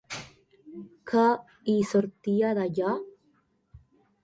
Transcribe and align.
Què 1.11 1.25
hi 1.67 1.77
sortia 1.91 2.51
d'allà? 2.61 2.97